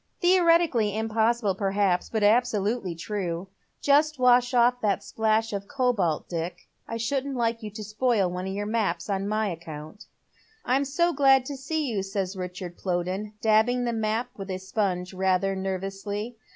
[0.19, 3.49] "Theoretically impossible, perhaps, but absolutely true.
[3.81, 6.67] Just wash off that splash of cobalt, Dick.
[6.87, 10.05] I shouldn't like you to spoil one of your maps on my account.""
[10.65, 15.13] I'm so glad to see you," says Richard Plowden, dabbing the map with a sponge
[15.13, 16.35] rather nervously.